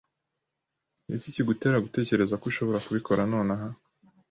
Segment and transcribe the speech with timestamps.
[1.05, 3.67] Niki kigutera gutekereza ko ushobora kubikora nonaha?